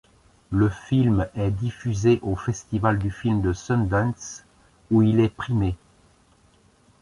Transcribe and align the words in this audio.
Le 0.49 0.67
film 0.67 1.29
est 1.35 1.51
diffusé 1.51 2.17
au 2.23 2.35
festival 2.35 2.97
du 2.97 3.11
film 3.11 3.43
de 3.43 3.53
Sundance 3.53 4.43
où 4.89 5.03
il 5.03 5.19
est 5.19 5.29
primé. 5.29 5.75